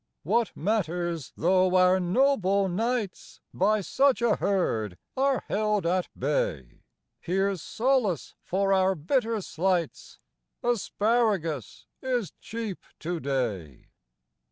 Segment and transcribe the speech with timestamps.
[0.23, 6.81] What matters though our noble knights By such a lierd are held at bay!
[7.19, 10.17] Here 's solace for our bitter slights:"
[10.63, 13.89] Asparagus is cheap to day."